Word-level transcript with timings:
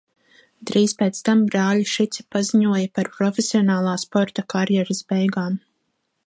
Drīz 0.69 0.93
pēc 1.01 1.19
tam 1.27 1.43
brāļi 1.51 1.85
Šici 1.91 2.25
paziņoja 2.35 2.89
par 2.97 3.11
profesionālā 3.19 3.95
sporta 4.05 4.47
karjeras 4.55 5.05
beigām. 5.15 5.61